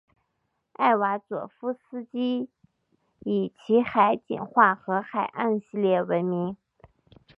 [0.73, 2.49] 艾瓦佐夫斯基
[3.19, 6.57] 以其海景画和海岸系列闻名。